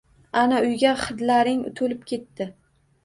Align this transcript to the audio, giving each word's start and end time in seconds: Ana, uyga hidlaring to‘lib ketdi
Ana, 0.43 0.61
uyga 0.69 0.93
hidlaring 1.01 1.61
to‘lib 1.81 2.03
ketdi 2.13 2.49